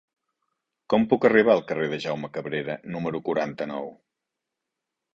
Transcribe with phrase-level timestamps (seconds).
[0.93, 3.91] Com puc arribar al carrer de Jaume Cabrera número quaranta-nou?